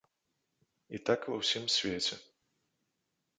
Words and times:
І 0.97 1.01
так 1.09 1.21
ва 1.33 1.37
ўсім 1.41 1.67
свеце. 1.75 2.15